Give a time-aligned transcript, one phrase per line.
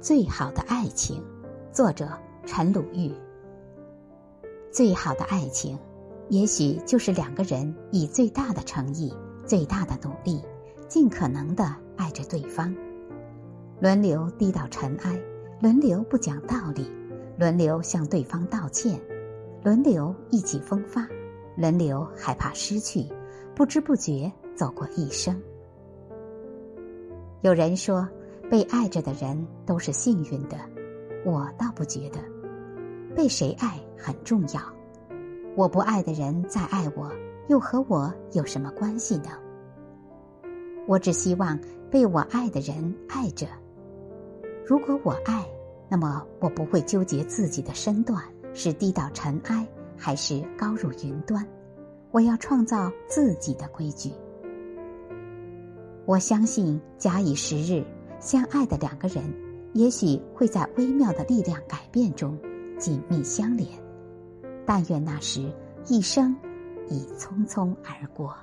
[0.00, 1.20] 最好的爱情，
[1.72, 2.08] 作者
[2.46, 3.12] 陈鲁豫。
[4.70, 5.76] 最好的爱情，
[6.28, 9.12] 也许就是两个人以最大的诚意、
[9.44, 10.40] 最大的努力，
[10.86, 12.72] 尽可能的爱着对方，
[13.80, 15.20] 轮流低到尘埃，
[15.60, 16.88] 轮流不讲道理，
[17.36, 19.00] 轮流向对方道歉，
[19.64, 21.08] 轮流意气风发，
[21.56, 23.04] 轮流害怕失去，
[23.52, 25.36] 不知不觉走过一生。
[27.40, 28.08] 有人说，
[28.50, 30.56] 被爱着的人都是幸运的，
[31.24, 32.18] 我倒不觉得。
[33.14, 34.60] 被谁爱很重要，
[35.56, 37.10] 我不爱的人再爱我，
[37.48, 39.30] 又和我有什么关系呢？
[40.86, 41.58] 我只希望
[41.90, 43.46] 被我爱的人爱着。
[44.64, 45.44] 如果我爱，
[45.88, 48.22] 那么我不会纠结自己的身段
[48.54, 51.46] 是低到尘埃还是高入云端，
[52.10, 54.12] 我要创造自己的规矩。
[56.06, 57.84] 我相信，假以时日，
[58.20, 59.24] 相爱的两个人，
[59.74, 62.38] 也许会在微妙的力量改变中
[62.78, 63.68] 紧密相连。
[64.66, 65.52] 但愿那时，
[65.86, 66.36] 一生
[66.88, 68.34] 已匆匆而过。